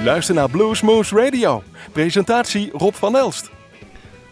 [0.00, 1.62] U luistert naar Bluesmoose Radio.
[1.92, 3.50] Presentatie Rob van Elst.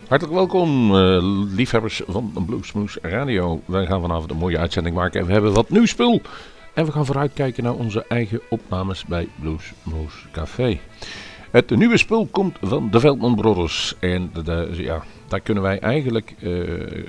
[0.08, 1.18] Hartelijk welkom, uh,
[1.54, 3.62] liefhebbers van Bluesmoose Radio.
[3.64, 6.22] Wij gaan vanavond een mooie uitzending maken en we hebben wat nieuw spul.
[6.74, 10.80] En we gaan vooruitkijken naar onze eigen opnames bij Bluesmoose Café.
[11.50, 13.94] Het nieuwe spul komt van de Veldman Brothers.
[14.00, 16.50] En de, ja, daar kunnen wij eigenlijk uh,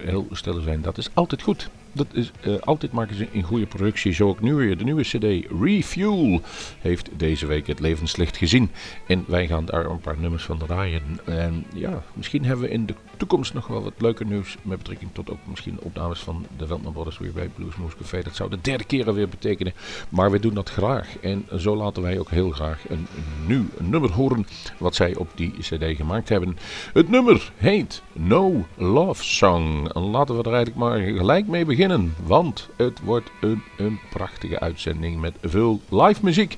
[0.05, 0.81] heel stil zijn.
[0.81, 1.69] Dat is altijd goed.
[1.91, 4.13] Dat is, uh, altijd maken ze een goede productie.
[4.13, 4.77] Zo ook nu weer.
[4.77, 6.41] De nieuwe CD Refuel
[6.79, 8.71] heeft deze week het levenslicht gezien.
[9.07, 11.03] En wij gaan daar een paar nummers van draaien.
[11.25, 14.57] En ja, misschien hebben we in de toekomst nog wel wat leuker nieuws.
[14.61, 18.21] Met betrekking tot ook misschien opnames van de Veldman Brothers weer bij Bluesmoose Café.
[18.21, 19.73] Dat zou de derde keer alweer betekenen.
[20.09, 21.17] Maar we doen dat graag.
[21.17, 23.07] En zo laten wij ook heel graag een,
[23.47, 24.47] nieuw nummer horen.
[24.77, 26.57] Wat zij op die CD gemaakt hebben.
[26.93, 29.87] Het nummer heet No Love Song.
[29.87, 34.59] En laten we er eigenlijk maar gelijk mee beginnen want het wordt een, een prachtige
[34.59, 36.57] uitzending met veel live muziek.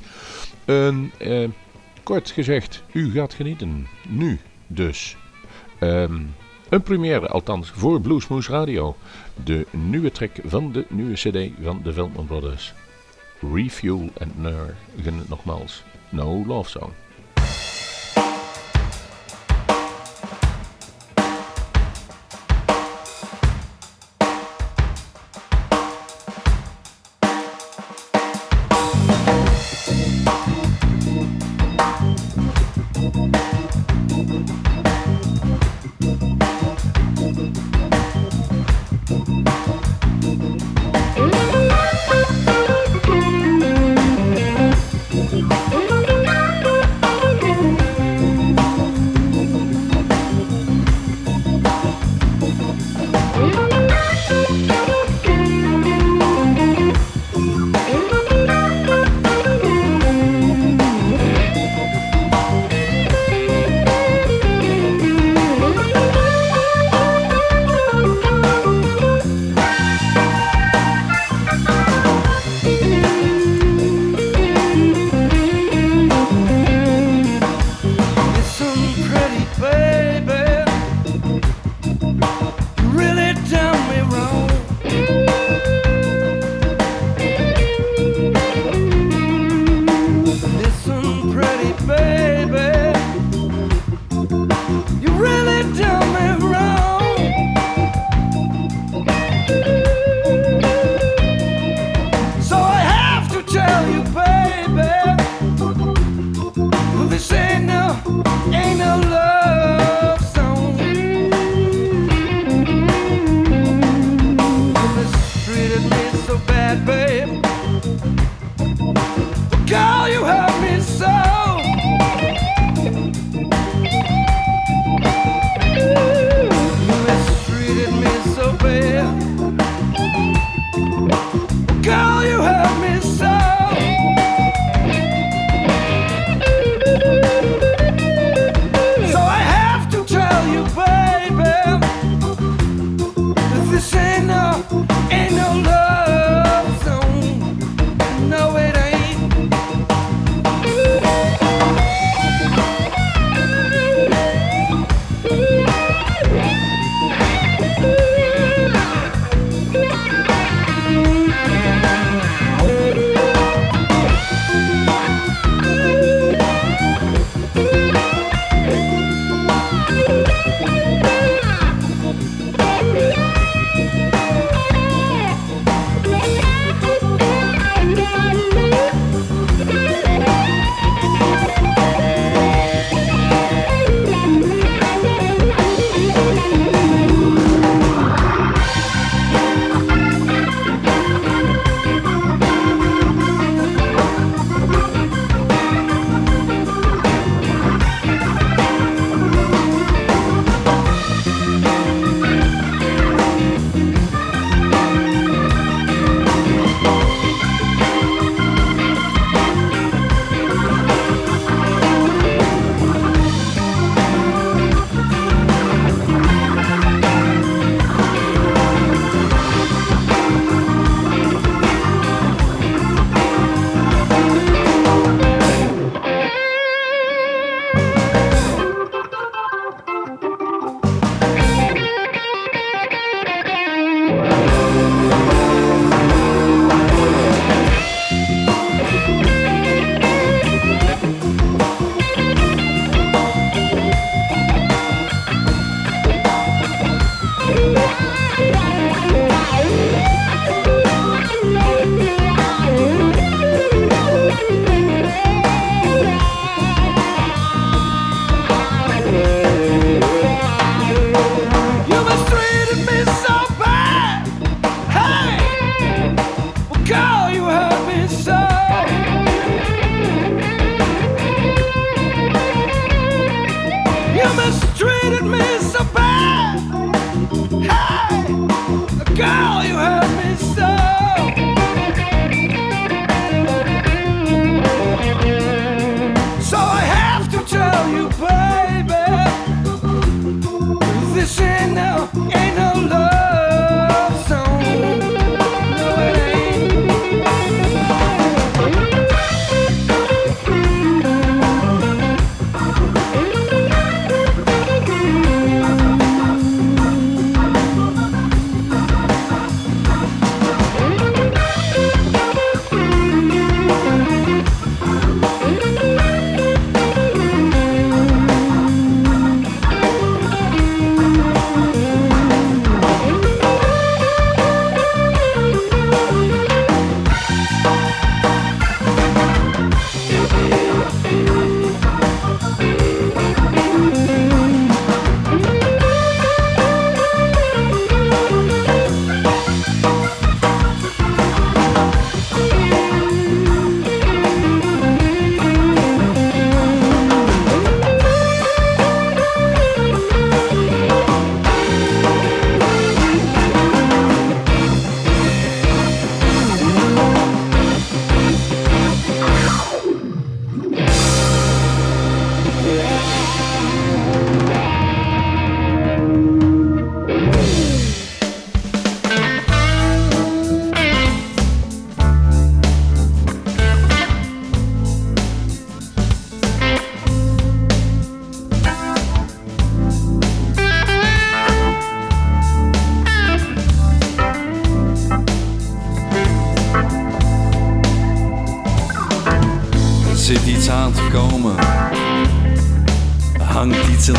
[0.66, 1.48] Een, eh,
[2.04, 3.88] kort gezegd, u gaat genieten.
[4.08, 5.18] Nu dus.
[5.80, 6.34] Um,
[6.72, 8.96] een première, althans voor Bluesmoose Radio.
[9.44, 12.74] De nieuwe track van de nieuwe cd van de Veldman Brothers.
[13.54, 14.76] Refuel en Ner,
[15.28, 16.50] nogmaals, No Love Song.
[16.50, 17.01] ain't no love song.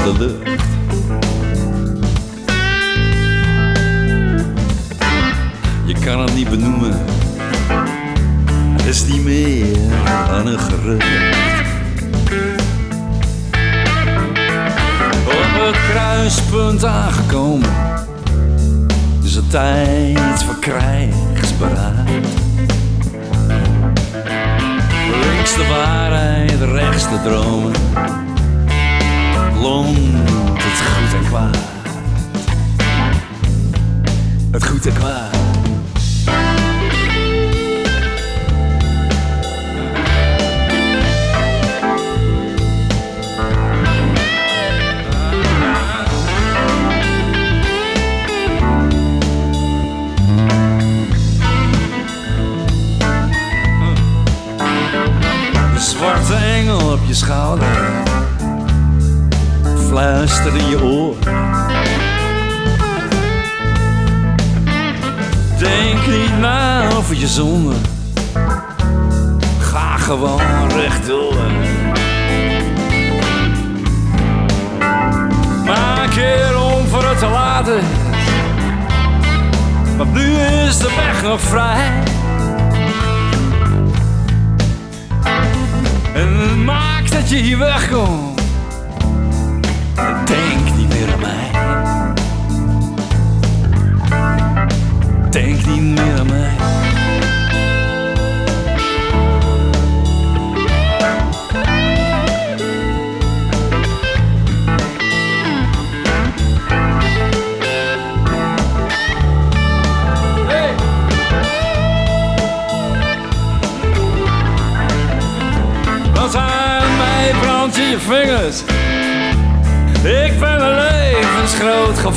[0.05, 0.72] tatlı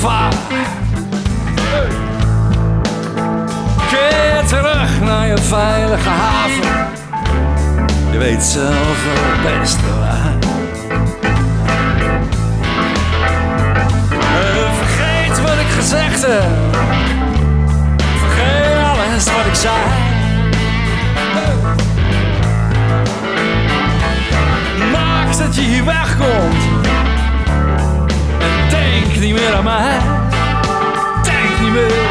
[0.05, 0.33] gevaar.
[3.89, 6.87] Keer terug naar je veilige haven.
[8.11, 10.33] Je weet zelf het beste waar.
[14.19, 16.75] En vergeet wat ik gezegd heb.
[18.17, 19.75] Vergeet alles wat ik zei.
[24.91, 26.74] Maak dat je hier wegkomt.
[29.25, 29.31] En
[31.23, 32.04] denk niet meer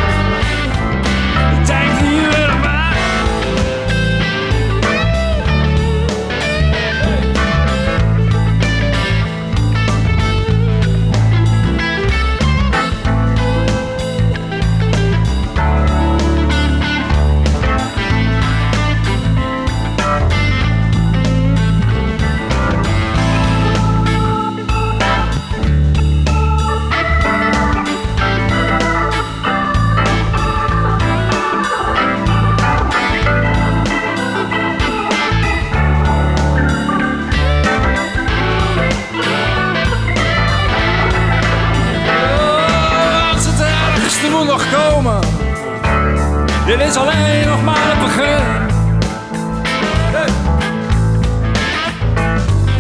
[46.97, 48.43] alleen nog maar het begin.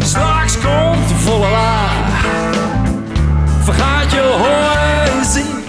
[0.06, 2.26] Straks komt de volle laag.
[3.62, 5.64] Vergaat je horen en zien.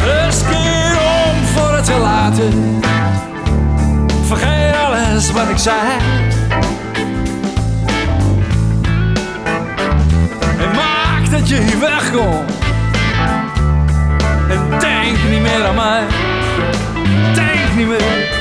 [0.00, 2.80] Dus om voor het te laten.
[4.26, 6.13] Vergeet alles wat ik zei.
[15.30, 16.06] Niet meer aan mij.
[17.34, 18.33] Denk niet meer.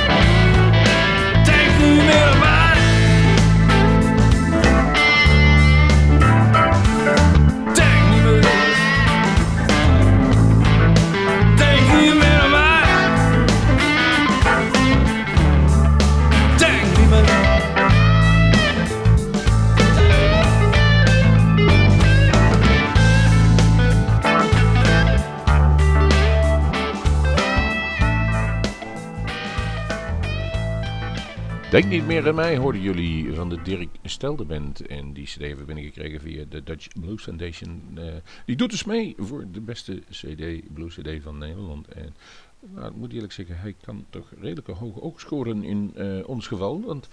[31.73, 34.87] Denk niet meer aan mij, hoorden jullie van de Dirk Stelde Band.
[34.87, 37.81] En die cd hebben we binnengekregen via de Dutch Blues Foundation.
[37.95, 38.03] Eh,
[38.45, 41.87] die doet dus mee voor de beste cd, blues cd van Nederland.
[41.87, 42.15] En
[42.59, 46.47] nou, ik moet eerlijk zeggen, hij kan toch redelijk hoog ook scoren in eh, ons
[46.47, 46.81] geval.
[46.81, 47.07] Want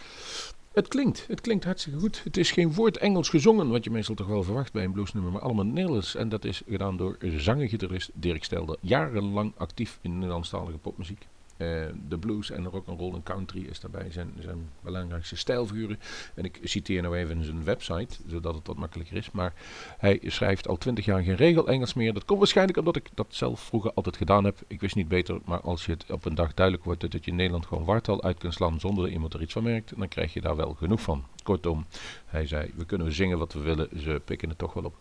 [0.73, 2.25] het klinkt, het klinkt hartstikke goed.
[2.25, 5.33] Het is geen woord Engels gezongen, wat je meestal toch wel verwacht bij een bluesnummer,
[5.33, 6.15] maar allemaal Nederlands.
[6.15, 8.79] En dat is gedaan door zanger-gitarist Dirk Stelde.
[8.81, 11.27] Jarenlang actief in Nederlandstalige popmuziek.
[11.61, 11.67] Eh,
[12.09, 15.99] de blues en rock and roll en country is daarbij zijn, zijn belangrijkste stijlfiguren.
[16.35, 19.31] En ik citeer nou even zijn website, zodat het wat makkelijker is.
[19.31, 19.53] Maar
[19.99, 22.13] hij schrijft al twintig jaar geen regel Engels meer.
[22.13, 24.59] Dat komt waarschijnlijk omdat ik dat zelf vroeger altijd gedaan heb.
[24.67, 27.31] Ik wist niet beter, maar als je het op een dag duidelijk wordt dat je
[27.31, 30.09] in Nederland gewoon wartaal uit kunt slaan zonder dat iemand er iets van merkt, dan
[30.09, 31.25] krijg je daar wel genoeg van.
[31.43, 31.87] Kortom,
[32.27, 34.95] hij zei, we kunnen zingen wat we willen, ze pikken het toch wel op.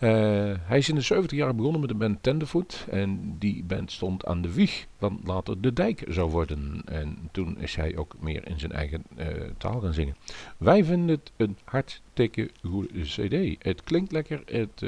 [0.00, 2.86] Uh, hij is in de 70 jaar begonnen met de band Tenderfoot.
[2.90, 6.82] En die band stond aan de wieg van later De Dijk zou worden.
[6.84, 9.26] En toen is hij ook meer in zijn eigen uh,
[9.58, 10.16] taal gaan zingen.
[10.56, 13.64] Wij vinden het een hartstikke goede cd.
[13.64, 14.80] Het klinkt lekker, het,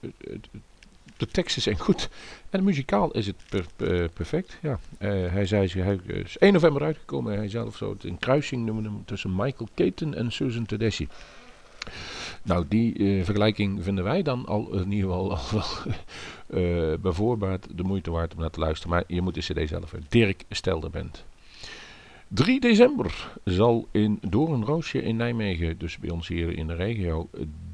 [0.00, 0.48] het,
[1.16, 2.08] de teksten zijn goed.
[2.50, 4.58] En muzikaal is het per, per, perfect.
[4.62, 4.78] Ja.
[5.28, 7.36] hij zei, hij is 1 november uitgekomen.
[7.36, 11.08] Hij zelf zo het een kruising noemen tussen Michael Caton en Susan Tedeschi.
[12.42, 15.44] Nou, die uh, vergelijking vinden wij dan al in ieder geval al
[16.98, 18.90] wel uh, de moeite waard om naar te luisteren.
[18.90, 21.24] Maar je moet de cd zelf Dirk Stelderband.
[22.28, 27.28] 3 december zal in Doornroosje in Nijmegen, dus bij ons hier in de regio,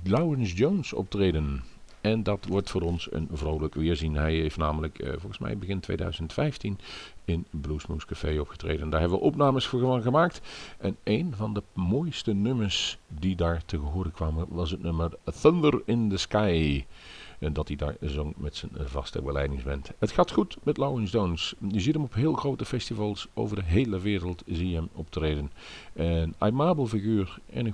[0.05, 1.63] Lawrence Jones optreden.
[2.01, 4.15] En dat wordt voor ons een vrolijk weerzien.
[4.15, 6.79] Hij heeft namelijk volgens mij begin 2015
[7.25, 8.91] in Bluesmoose Café opgetreden.
[8.91, 10.41] Daar hebben we opnames voor gemaakt.
[10.79, 15.83] En een van de mooiste nummers die daar te horen kwamen was het nummer Thunder
[15.85, 16.85] in the Sky.
[17.39, 19.91] En dat hij daar zong met zijn vaste begeleidingsband.
[19.99, 21.55] Het gaat goed met Lawrence Jones.
[21.69, 25.51] Je ziet hem op heel grote festivals over de hele wereld zie je hem optreden.
[25.93, 27.73] Een aimabel figuur en een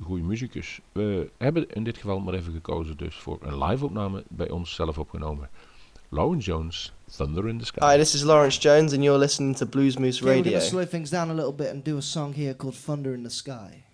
[0.00, 0.80] goede muzikus.
[0.92, 4.74] We hebben in dit geval maar even gekozen dus voor een live opname bij ons
[4.74, 5.48] zelf opgenomen.
[6.08, 7.78] Lawrence Jones, Thunder in the Sky.
[7.82, 10.52] Hi, this is Lawrence Jones and you're listening to Blues Moose Okay, we're Radio.
[10.52, 13.12] going to slow things down a little bit and do a song here called Thunder
[13.12, 13.84] in the Sky.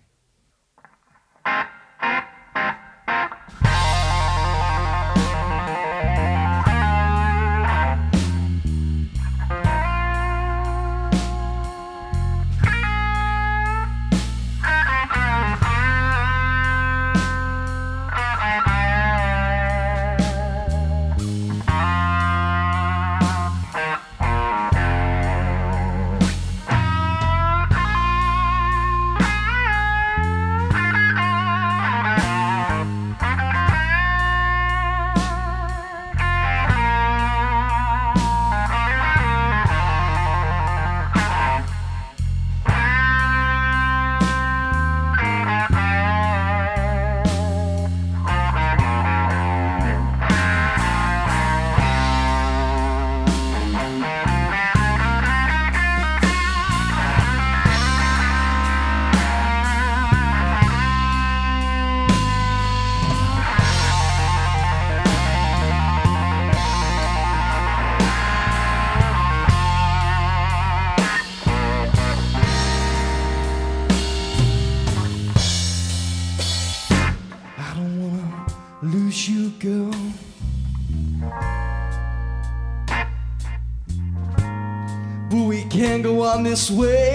[86.49, 87.08] This way.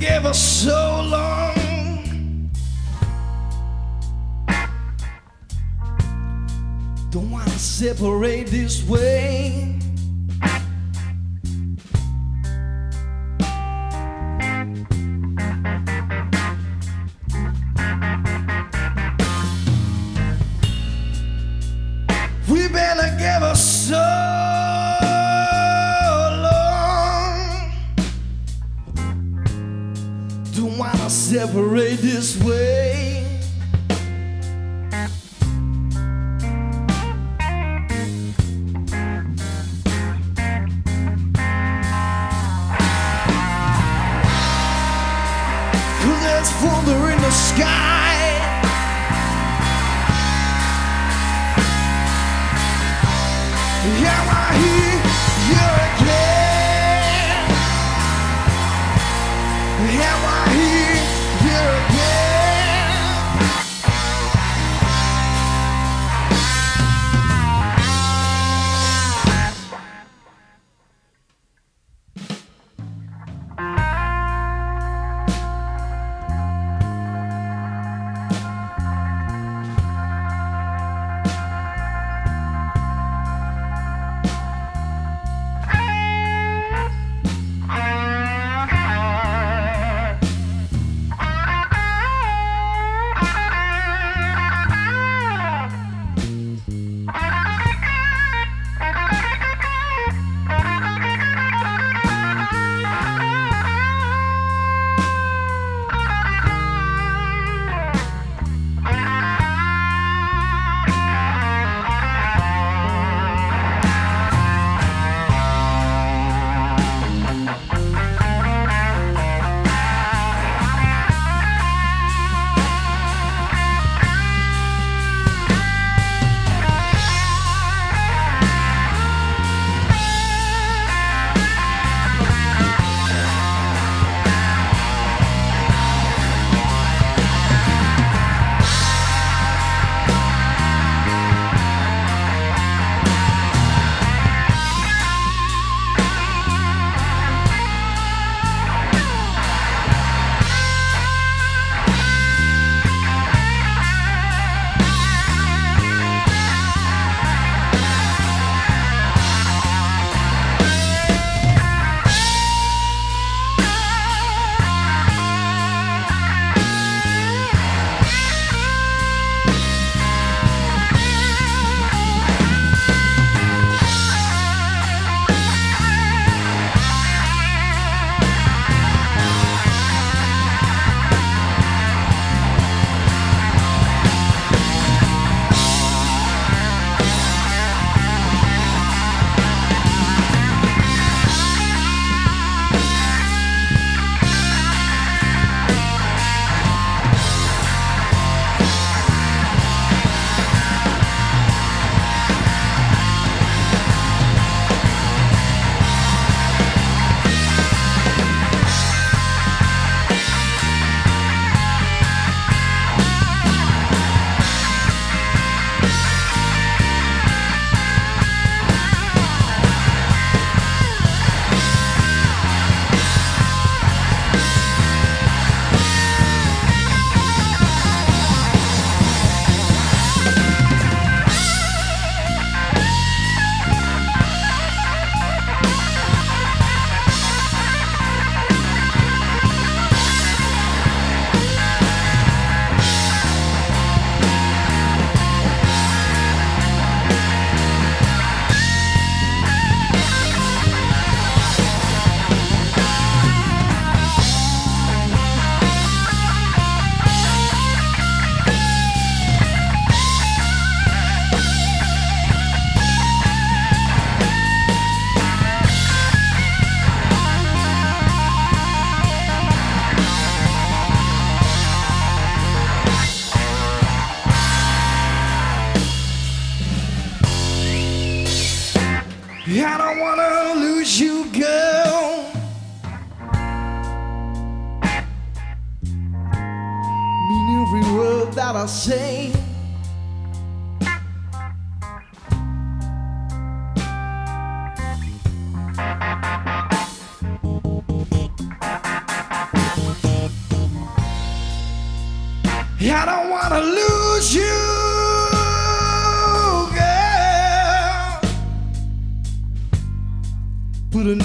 [0.00, 2.50] Been together so long.
[7.10, 9.79] Don't wanna separate this way.
[31.60, 32.69] Separate this way.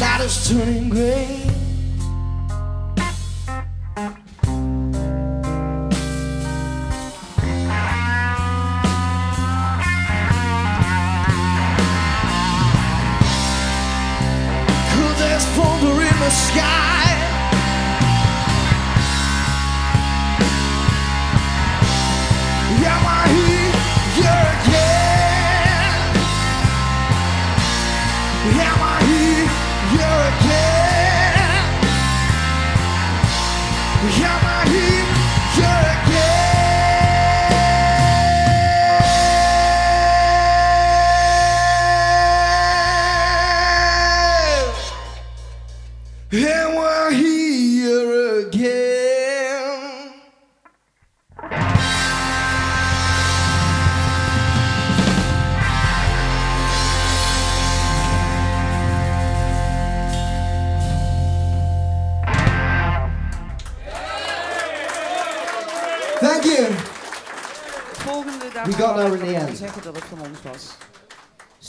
[0.06, 1.65] shadows turning gray.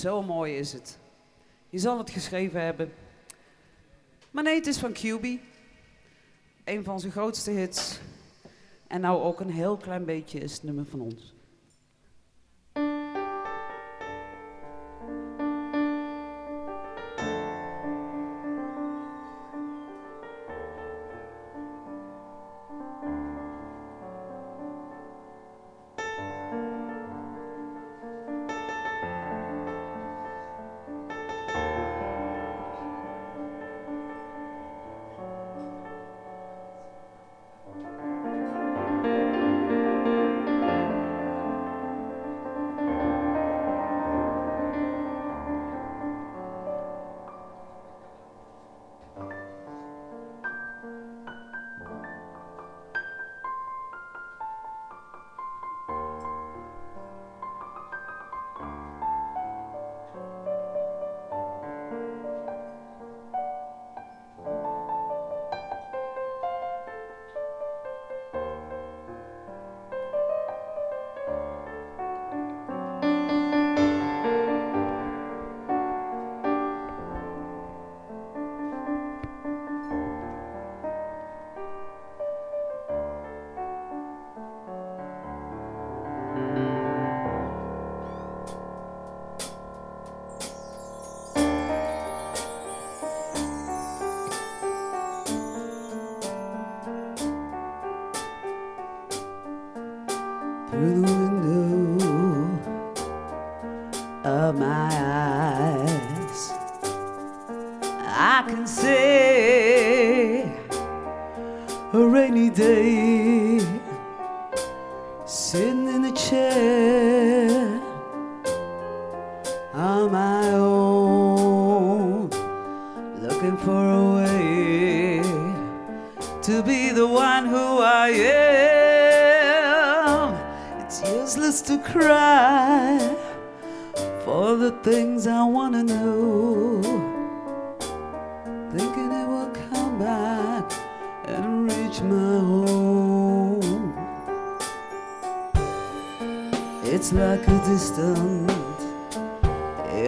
[0.06, 0.98] Zo mooi is het.
[1.70, 2.92] Je zal het geschreven hebben.
[4.30, 5.26] Maar nee, het is van QB.
[6.64, 8.00] Een van zijn grootste hits.
[8.86, 11.34] En nou ook een heel klein beetje is het nummer van ons.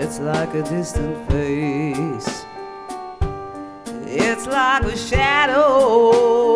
[0.09, 2.47] it's like a distant face,
[4.07, 6.48] it's like a shadow.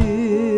[0.00, 0.53] see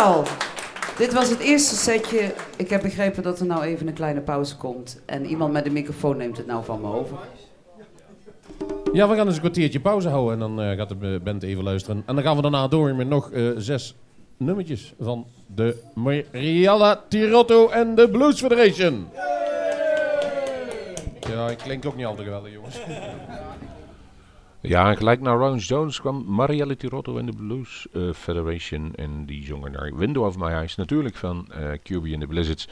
[0.00, 0.24] Dankjewel.
[0.96, 2.34] Dit was het eerste setje.
[2.56, 5.00] Ik heb begrepen dat er nou even een kleine pauze komt.
[5.06, 7.16] En iemand met een microfoon neemt het nou van me over.
[8.92, 11.64] Ja, we gaan eens een kwartiertje pauze houden en dan eh, gaat de band even
[11.64, 12.02] luisteren.
[12.06, 13.94] En dan gaan we daarna door met nog eh, zes
[14.36, 19.08] nummertjes van de Mariella Tirotto en de Blues Federation.
[21.30, 22.80] Ja, ik klink ook niet al te geweldig, jongens.
[24.62, 28.94] Ja, gelijk naar Ron Jones kwam Marielle Tirotto en de Blues eh, Federation.
[28.94, 32.68] En die zongen naar Window of My Eyes, natuurlijk van uh, QB and the Blizzards.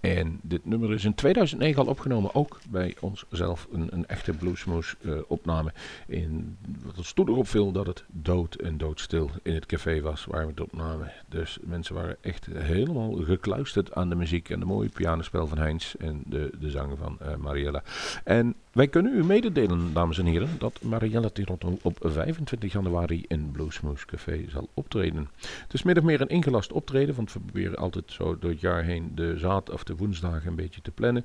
[0.00, 4.94] En dit nummer is in 2009 al opgenomen, ook bij onszelf een, een echte bluesmoes
[5.00, 5.72] uh, opname.
[6.06, 10.24] In, wat ons toen erop viel dat het dood en doodstil in het café was
[10.24, 11.12] waar we het opnamen.
[11.28, 15.94] Dus mensen waren echt helemaal gekluisterd aan de muziek en de mooie pianospel van Heinz
[15.94, 17.82] en de, de zang van Mariella.
[18.24, 23.50] En wij kunnen u mededelen, dames en heren, dat Mariella Tirotto op 25 januari in
[23.50, 25.28] Bluesmoose Café zal optreden.
[25.62, 28.60] Het is min of meer een ingelast optreden, want we proberen altijd zo door het
[28.60, 31.24] jaar heen de zaad of de woensdagen een beetje te plannen.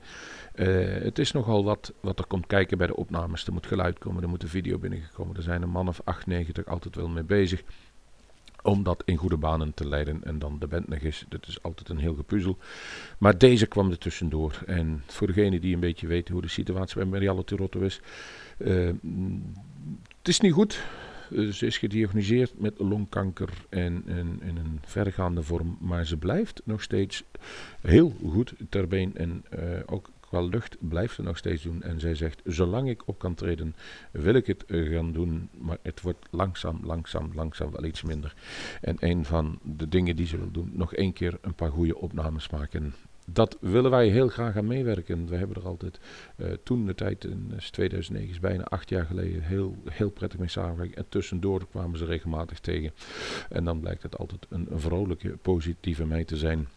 [0.55, 0.67] Uh,
[1.03, 3.45] het is nogal wat, wat er komt kijken bij de opnames.
[3.45, 5.35] Er moet geluid komen, er moet een video binnengekomen.
[5.35, 7.63] Er zijn een man of 8, 90 altijd wel mee bezig
[8.63, 11.26] om dat in goede banen te leiden en dan de band nog eens.
[11.30, 12.58] Dat is altijd een heel gepuzzel.
[13.17, 14.63] Maar deze kwam er tussendoor.
[14.65, 18.02] En voor degene die een beetje weten hoe de situatie bij Marielle Tirotto is.
[18.58, 18.91] Uh,
[20.17, 20.84] het is niet goed.
[21.32, 24.04] Uh, ze is gediagnoseerd met longkanker en,
[24.41, 25.78] in een vergaande vorm.
[25.80, 27.23] Maar ze blijft nog steeds
[27.82, 29.17] heel goed ter been.
[29.17, 31.81] En uh, ook qua lucht blijft ze nog steeds doen.
[31.81, 33.75] En zij zegt, zolang ik op kan treden,
[34.11, 35.49] wil ik het gaan doen.
[35.57, 38.35] Maar het wordt langzaam, langzaam, langzaam wel iets minder.
[38.81, 41.97] En een van de dingen die ze wil doen, nog één keer een paar goede
[41.97, 42.93] opnames maken.
[43.25, 45.27] Dat willen wij heel graag aan meewerken.
[45.27, 45.99] We hebben er altijd
[46.37, 50.49] uh, toen de tijd, in 2009 is bijna acht jaar geleden, heel, heel prettig mee
[50.49, 50.95] samengewerkt.
[50.95, 52.91] En tussendoor kwamen ze regelmatig tegen.
[53.49, 56.67] En dan blijkt het altijd een, een vrolijke, positieve meid te zijn.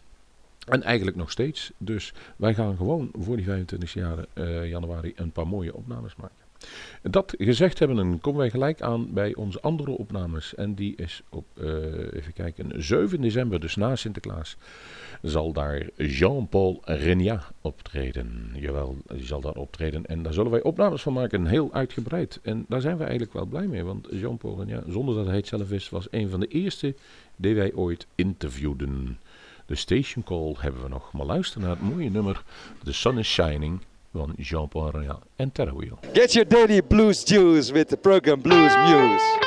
[0.67, 1.73] En eigenlijk nog steeds.
[1.79, 6.47] Dus wij gaan gewoon voor die 25 jaar uh, januari een paar mooie opnames maken.
[7.03, 10.55] Dat gezegd hebben, komen wij gelijk aan bij onze andere opnames.
[10.55, 11.69] En die is op, uh,
[12.13, 14.57] even kijken, 7 december, dus na Sinterklaas,
[15.23, 18.51] zal daar Jean-Paul Renia optreden.
[18.55, 20.07] Jawel, die zal daar optreden.
[20.07, 22.41] En daar zullen wij opnames van maken, heel uitgebreid.
[22.43, 25.47] En daar zijn we eigenlijk wel blij mee, want Jean-Paul Renia, zonder dat hij het
[25.47, 26.95] zelf is, was een van de eerste
[27.37, 29.19] die wij ooit interviewden.
[29.67, 31.13] De Station Call hebben we nog.
[31.13, 32.43] Maar luister naar het mooie nummer
[32.85, 33.81] The Sun is Shining
[34.13, 35.99] van Jean-Paul Royal en Terra Wheel.
[36.13, 39.45] Get your daily blues juice with the program Blues Muse.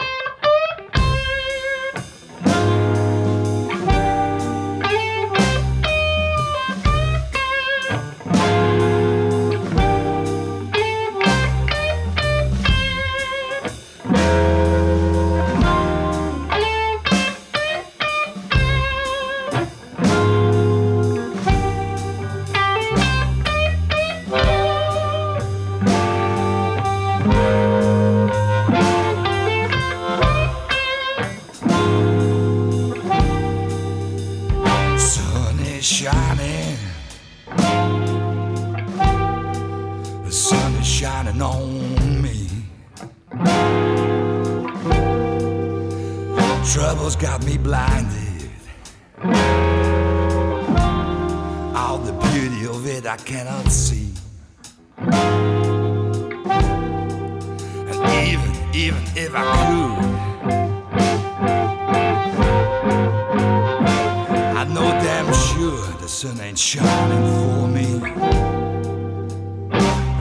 [66.50, 68.00] Ain't shining for me.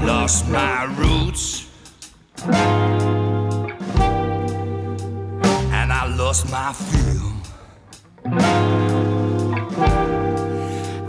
[0.06, 1.66] lost my roots.
[5.78, 7.32] And I lost my feel.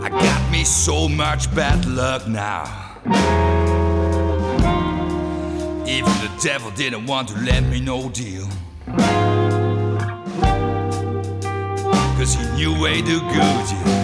[0.02, 2.64] I got me so much bad luck now.
[5.86, 8.48] Even the devil didn't want to let me no deal.
[12.16, 13.99] Cause he knew way too good, yeah.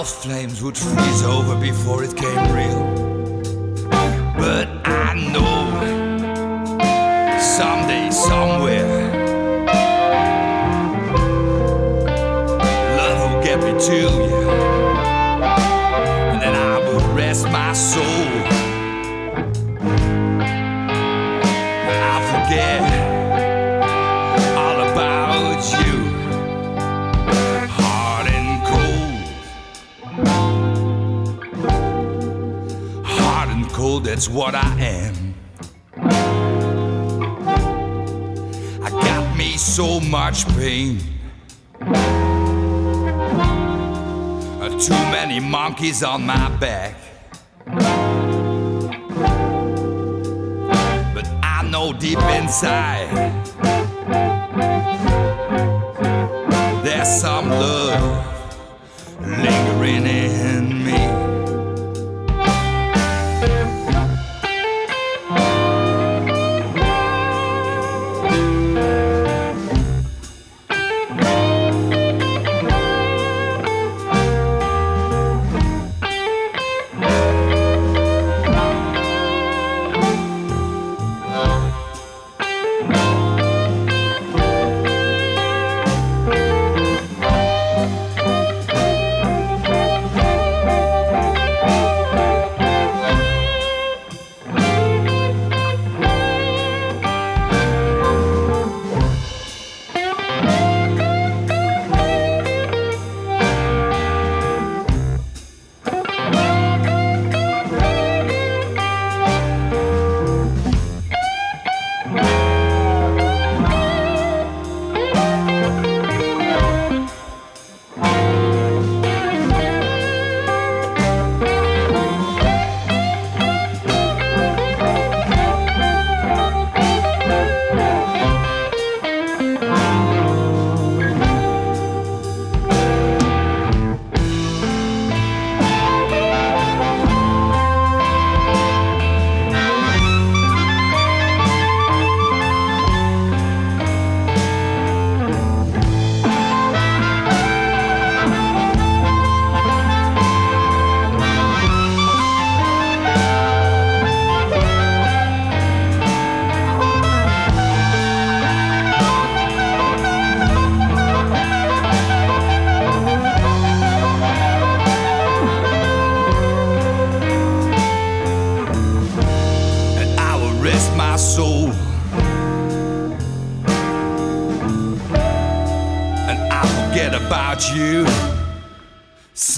[0.00, 2.84] Hell flames would freeze over before it came real.
[4.38, 5.60] But I know
[7.38, 9.12] someday, somewhere,
[12.96, 14.50] love will get me to you.
[16.32, 18.59] And then I will rest my soul.
[34.20, 35.34] That's what I am.
[38.84, 41.00] I got me so much pain.
[44.60, 46.96] Uh, Too many monkeys on my back.
[51.14, 53.32] But I know deep inside
[56.84, 58.26] there's some love
[59.22, 60.29] lingering in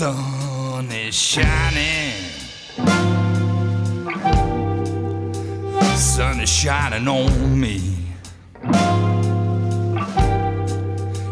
[0.03, 2.13] Sun is shining.
[5.95, 7.81] Sun is shining on me.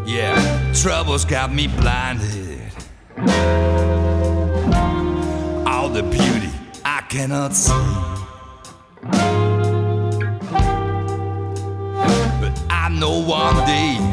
[0.05, 2.61] Yeah, troubles got me blinded.
[5.67, 6.53] All the beauty
[6.85, 7.73] I cannot see.
[12.39, 14.10] But I know one day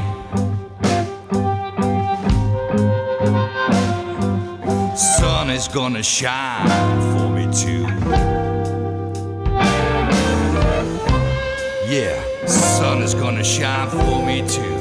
[5.58, 6.68] is gonna shine
[7.12, 7.84] for me too.
[11.92, 14.78] Yeah, sun is gonna shine for me too.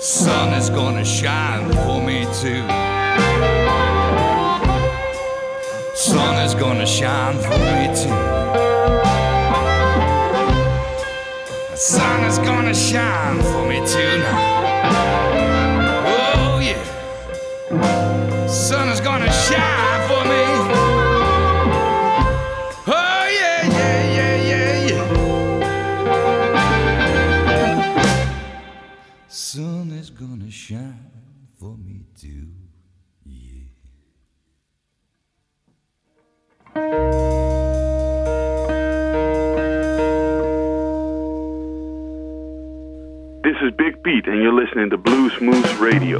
[0.00, 2.64] Sun is gonna shine for me too.
[5.94, 8.20] Sun is gonna shine for me too.
[11.76, 14.43] Sun is gonna shine for me too now.
[18.74, 20.44] sun is gonna shine for me.
[22.88, 25.06] Oh, yeah, yeah, yeah, yeah, yeah.
[29.28, 31.12] Sun is gonna shine
[31.56, 32.48] for me too.
[33.24, 33.66] Yeah.
[43.44, 46.18] This is Big Pete, and you're listening to Blues Moose Radio.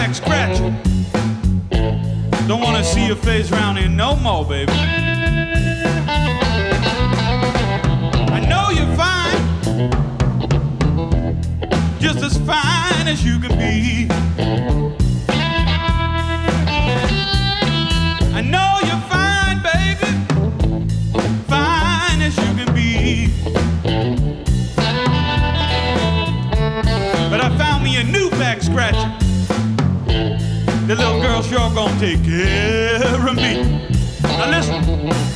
[0.00, 0.58] back, scratch.
[2.48, 4.72] Don't wanna see your face round here no more, baby.
[8.36, 9.42] I know you're fine,
[12.00, 14.29] just as fine as you can be.
[32.00, 33.62] take care of me.
[34.22, 35.29] Now listen.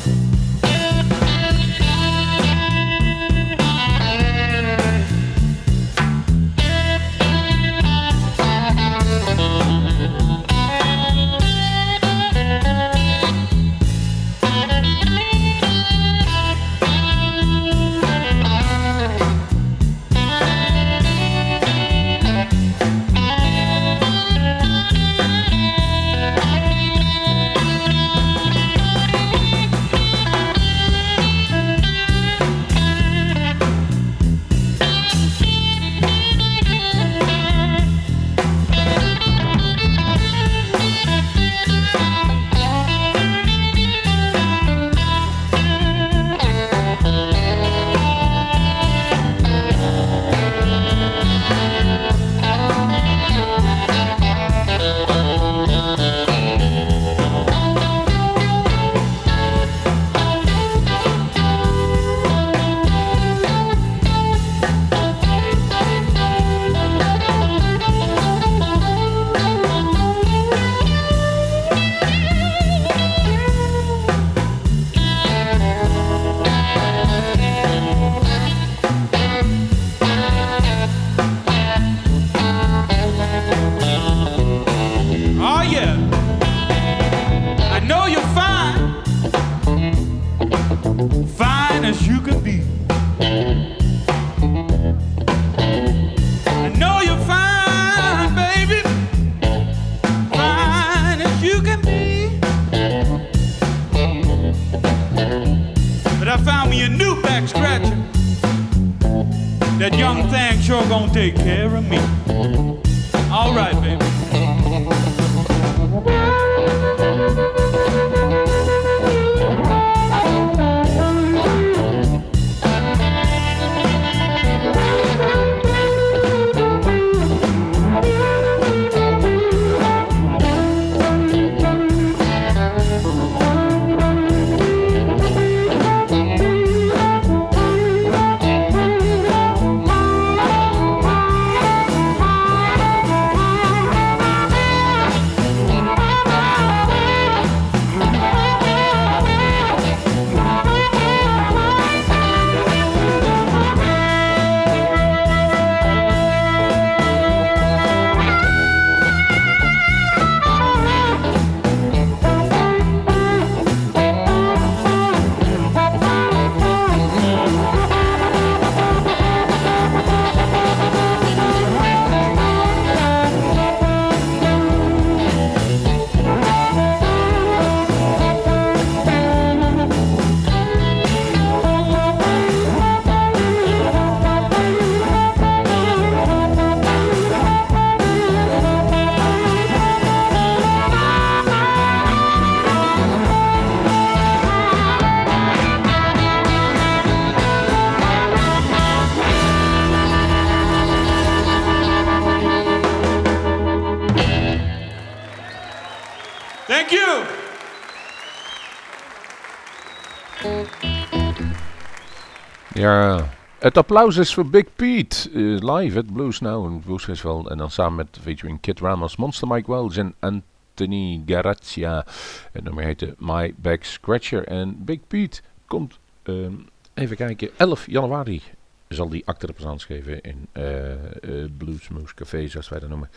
[213.64, 215.30] Het applaus is voor Big Pete.
[215.30, 217.50] eh, live at Blues Now, een Blues Festival.
[217.50, 222.06] En dan samen met featuring Kid Ramos, Monster Mike Wells en Anthony Garazia.
[222.52, 224.46] Het nummer heette My Back Scratcher.
[224.46, 226.52] En Big Pete komt, ehm,
[226.94, 228.42] even kijken, 11 januari
[228.88, 233.10] zal die acte présence geven in eh eh, Bluesmoose Café, zoals wij dat noemen.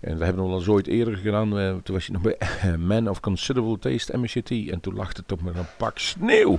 [0.00, 1.58] En we hebben wel eens ooit eerder gedaan.
[1.58, 2.38] eh, toen was je nog bij
[2.88, 4.50] Man of Considerable Taste, MCT.
[4.50, 6.58] En toen lag het toch met een pak sneeuw.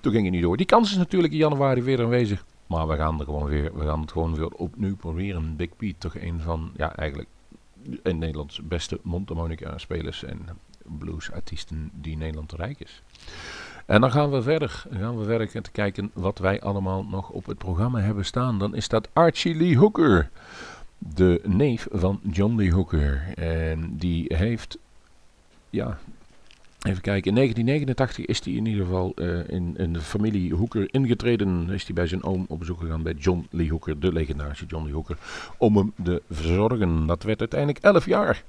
[0.00, 0.56] Toen ging het niet door.
[0.56, 2.44] Die kans is natuurlijk in januari weer aanwezig.
[2.72, 5.56] Maar we gaan, er gewoon weer, we gaan het gewoon weer opnieuw proberen.
[5.56, 7.28] Big Pete, toch een van, ja, eigenlijk
[8.02, 10.48] in Nederlands beste mondharmonica spelers en
[10.82, 13.02] bluesartiesten die Nederland te rijk is.
[13.86, 14.84] En dan gaan we verder.
[14.90, 18.58] Dan gaan we verder te kijken wat wij allemaal nog op het programma hebben staan.
[18.58, 20.30] Dan is dat Archie Lee Hooker.
[20.98, 23.34] De neef van John Lee Hooker.
[23.36, 24.78] En die heeft,
[25.70, 25.98] ja,
[26.82, 27.28] even kijken.
[27.28, 31.70] In 1989 is hij in ieder geval eh, in, de familie Hooker ingetreden.
[31.70, 34.84] Is hij bij zijn oom op bezoek gegaan bij John Lee Hooker, de legendarische John
[34.84, 35.18] Lee Hooker.
[35.58, 37.06] Om hem te verzorgen.
[37.06, 38.44] Dat werd uiteindelijk 11 jaar.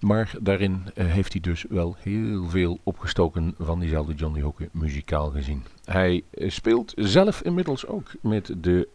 [0.00, 4.68] Maar daarin eh, heeft hij dus wel heel veel opgestoken van diezelfde John Lee Hooker
[4.72, 5.64] muzikaal gezien.
[5.84, 8.88] Hij eh, speelt zelf inmiddels ook met de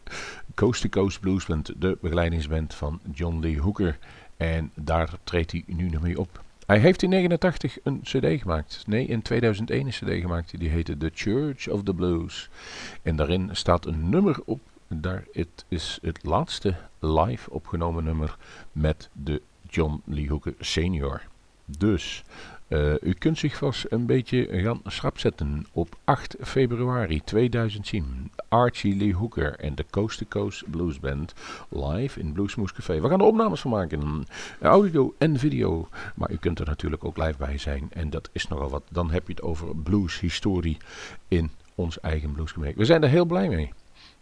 [0.56, 3.98] Coast to Coast Blues Band, de begeleidingsband van John Lee Hooker.
[4.38, 6.44] En daar treedt hij nu nog mee op.
[6.66, 8.84] Hij heeft in 89 een cd gemaakt.
[8.88, 10.60] Nee, in 2001 een cd gemaakt.
[10.60, 12.50] Die heette The Church of the Blues.
[13.02, 14.60] En daarin staat een nummer op.
[14.88, 18.38] Daar, het is het laatste live opgenomen nummer
[18.72, 21.22] met de John Lee Hooker senior.
[21.66, 22.24] Dus,
[22.74, 28.32] eh, u kunt zich vast een beetje gaan schrap zetten op 8 februari 2010.
[28.48, 31.34] Archie Lee Hooker en de Coast to Coast Blues Band
[31.70, 33.02] live in Bluesmoose Café.
[33.02, 34.26] We gaan er opnames van maken,
[34.62, 35.88] audio en video.
[36.16, 38.84] Maar u kunt er natuurlijk ook live bij zijn en dat is nogal wat.
[38.90, 40.78] Dan heb je het over blueshistorie
[41.28, 42.78] in ons eigen bluesgemeente.
[42.78, 43.74] We zijn er heel blij mee.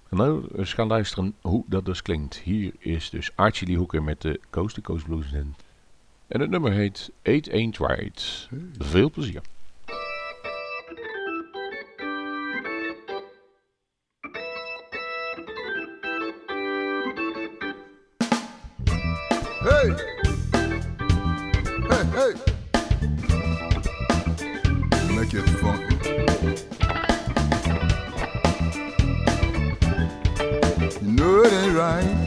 [0.10, 2.36] Nou, eens gaan luisteren hoe dat dus klinkt.
[2.36, 5.56] Hier is dus Archie Lee Hooker met de Coast to Coast Blues Band.
[6.32, 8.50] En het nummer heet Eight Ain't Right.
[8.78, 9.42] Veel plezier.
[19.60, 20.10] Hey!
[31.74, 32.21] Right.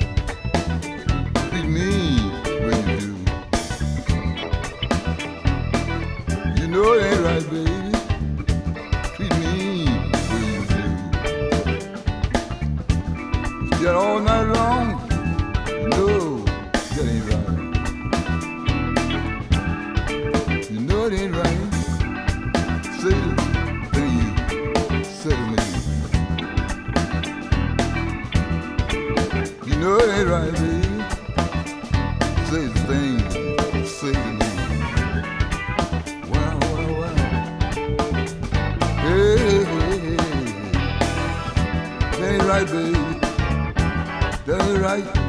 [44.85, 45.24] Right.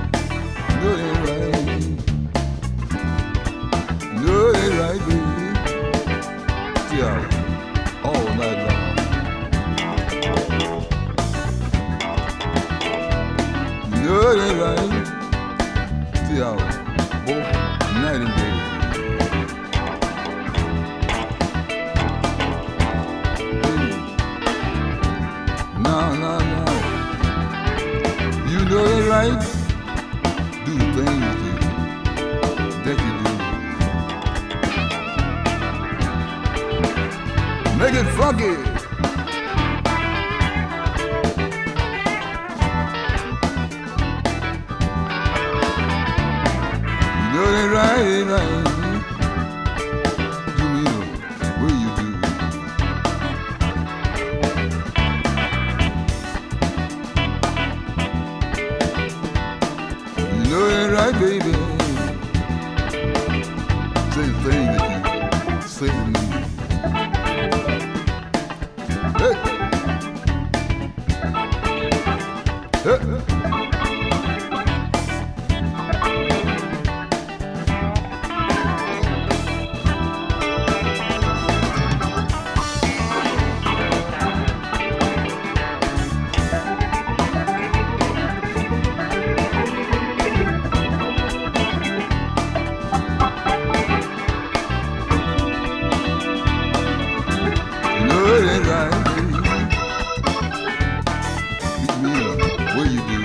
[102.58, 103.20] What you do?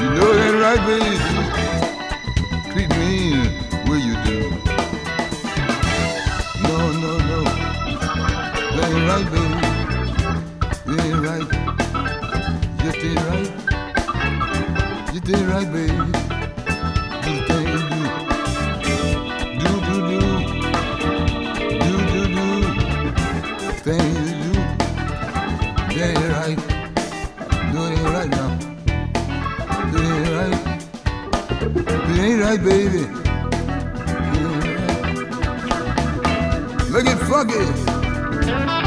[0.00, 1.16] You know it ain't right, baby.
[2.72, 3.10] Treat me
[3.84, 4.38] what you do.
[6.62, 7.38] No, no, no.
[8.76, 9.60] That ain't right, baby.
[10.86, 11.48] It ain't right.
[12.82, 13.50] Just ain't right.
[15.12, 16.29] Just ain't right, baby.
[32.50, 33.02] It ain't right, baby.
[33.02, 34.80] It ain't
[36.74, 36.90] right.
[36.90, 38.79] Look at funky.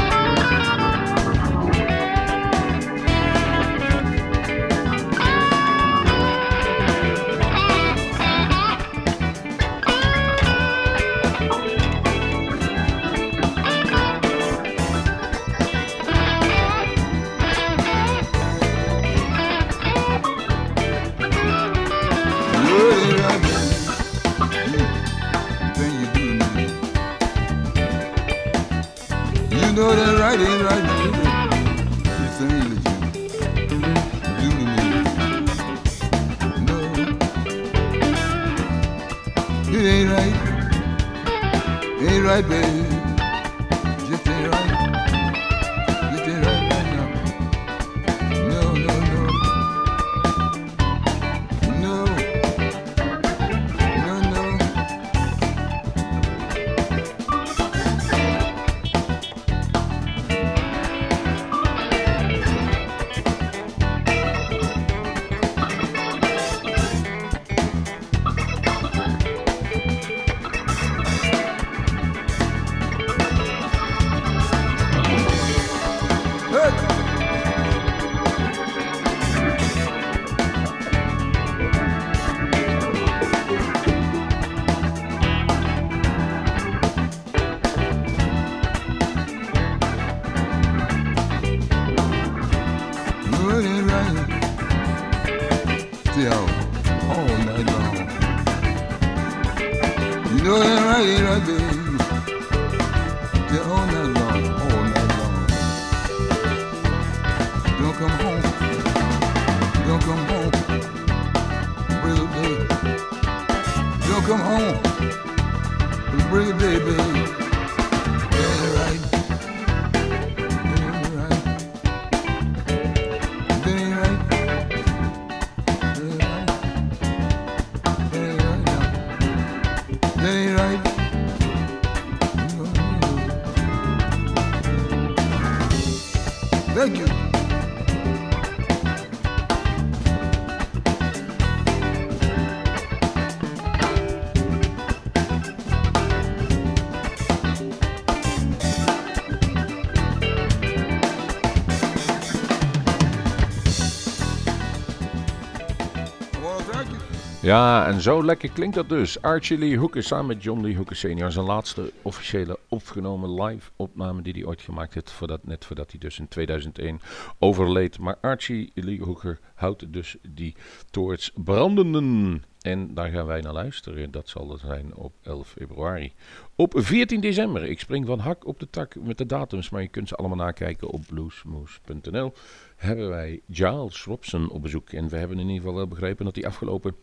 [157.44, 159.22] Ja, en zo lekker klinkt dat dus.
[159.22, 161.32] Archie Lee Hooker samen met John Lee Hooker senior.
[161.32, 165.10] Zijn laatste officiële opgenomen live opname die hij ooit gemaakt heeft.
[165.10, 167.00] Voordat, net voordat hij dus in 2001
[167.38, 167.98] overleed.
[167.98, 170.54] Maar Archie Lee Hooker houdt dus die
[170.90, 172.42] toorts brandenden.
[172.60, 174.10] En daar gaan wij naar luisteren.
[174.10, 176.12] Dat zal er zijn op 11 februari.
[176.56, 177.64] Op 14 december.
[177.64, 179.70] Ik spring van hak op de tak met de datums.
[179.70, 182.32] Maar je kunt ze allemaal nakijken op bluesmoose.nl.
[182.76, 184.90] Hebben wij Giles Robson op bezoek.
[184.90, 186.94] En we hebben in ieder geval wel begrepen dat hij afgelopen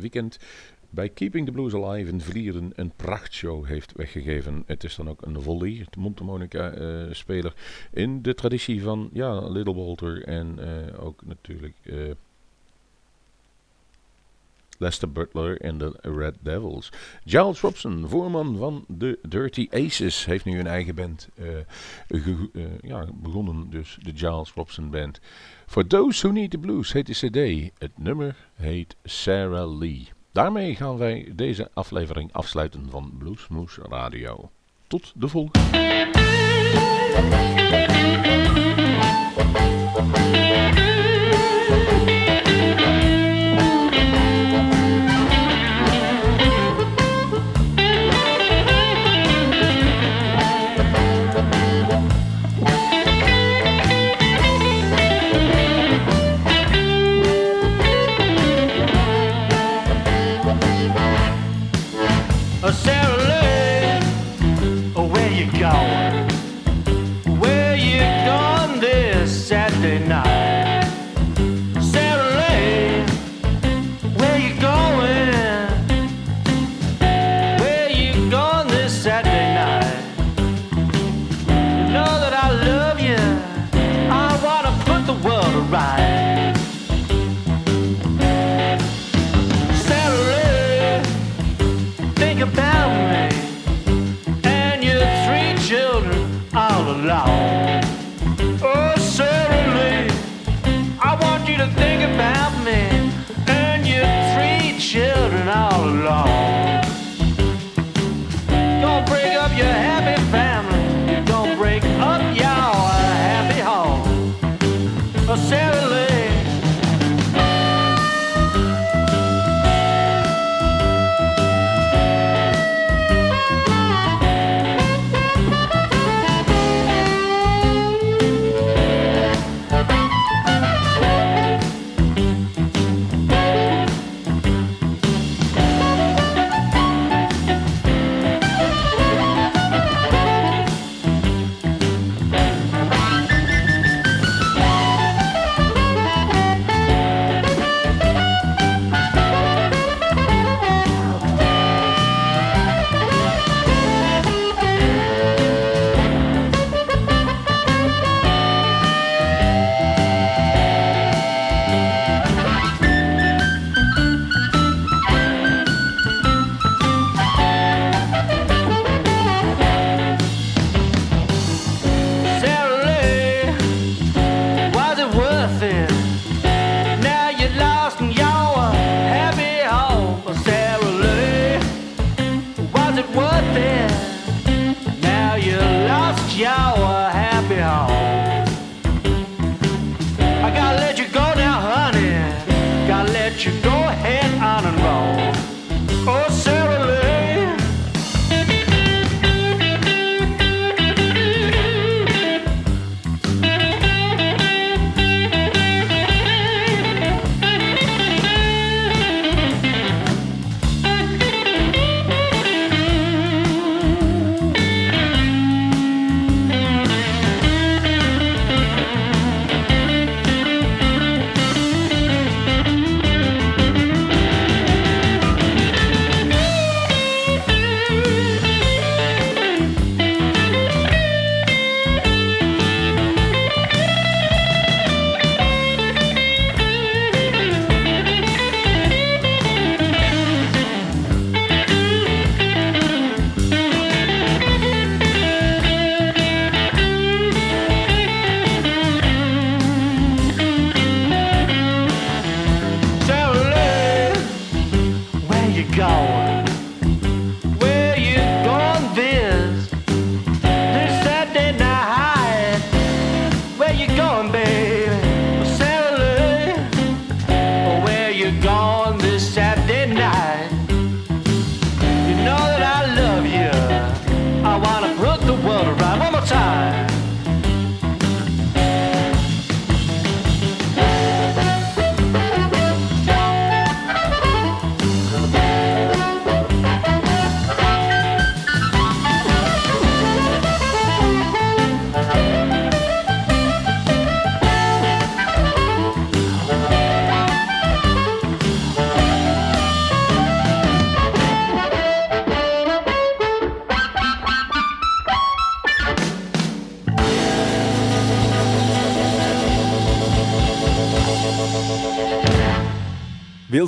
[0.00, 0.38] weekend
[0.90, 4.62] bij Keeping the Blues Alive in Vlieren een prachtshow heeft weggegeven.
[4.66, 7.54] Het is dan ook een volley, de mondharmonica-speler,
[7.92, 12.10] in de traditie van ja, Little Walter en eh, ook natuurlijk eh,
[14.80, 16.92] Lester Butler en de Red Devils.
[17.24, 21.58] Giles Robson, voorman van de Dirty Aces, heeft nu een eigen band eh,
[22.08, 25.20] eh, ja, begonnen, dus de Giles Robson Band.
[25.70, 27.70] For Those Who Need the Blues heet de cd.
[27.78, 30.08] Het nummer heet Sarah Lee.
[30.32, 34.50] Daarmee gaan wij deze aflevering afsluiten van Bluesmoose Radio.
[34.86, 35.58] Tot de volgende.